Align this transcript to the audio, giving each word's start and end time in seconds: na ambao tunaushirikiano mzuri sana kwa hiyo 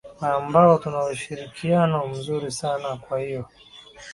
na 0.21 0.33
ambao 0.35 0.77
tunaushirikiano 0.77 2.07
mzuri 2.07 2.51
sana 2.51 2.97
kwa 2.97 3.19
hiyo 3.19 3.45